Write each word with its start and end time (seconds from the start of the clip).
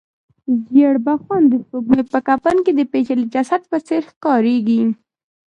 زېړبخونده 0.71 1.55
سپوږمۍ 1.63 2.03
په 2.13 2.19
کفن 2.27 2.57
کې 2.65 2.71
د 2.75 2.81
پېچلي 2.91 3.25
جسد 3.33 3.61
په 3.71 3.77
څېر 3.87 4.01
ښکاریږي. 4.11 4.81